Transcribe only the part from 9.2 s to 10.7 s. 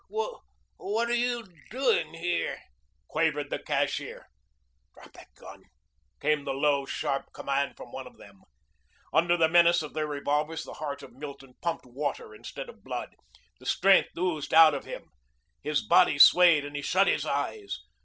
the menace of their revolvers